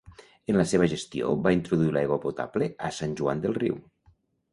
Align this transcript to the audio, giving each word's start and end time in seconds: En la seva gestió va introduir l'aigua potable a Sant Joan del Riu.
En 0.51 0.55
la 0.59 0.63
seva 0.69 0.85
gestió 0.93 1.33
va 1.47 1.53
introduir 1.55 1.91
l'aigua 1.97 2.17
potable 2.23 2.71
a 2.89 2.91
Sant 3.01 3.13
Joan 3.21 3.45
del 3.45 3.55
Riu. 3.59 3.77